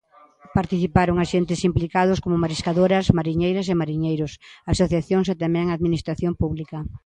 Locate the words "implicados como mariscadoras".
1.69-3.05